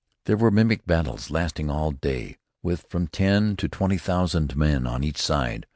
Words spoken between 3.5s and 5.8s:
to twenty thousand men on each side.